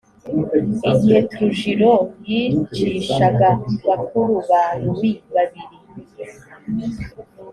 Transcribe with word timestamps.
igihe 0.91 1.19
trujillo 1.31 1.93
yicishaga 2.29 3.49
bakuru 3.87 4.33
ba 4.49 4.63
luis 4.81 5.19
babiri 5.33 5.77